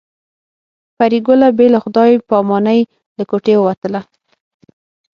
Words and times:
پري 0.97 1.19
ګله 1.27 1.47
بې 1.57 1.67
له 1.73 1.79
خدای 1.83 2.11
په 2.27 2.33
امانۍ 2.41 2.79
له 3.17 3.23
کوټې 3.29 3.55
ووتله 3.57 4.01